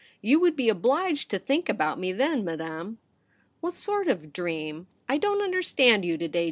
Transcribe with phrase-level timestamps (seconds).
[0.19, 2.97] You would be obliged to think about me then, Madame.''
[3.61, 4.87] What sort of dream?
[5.07, 6.39] I don't understand you to day.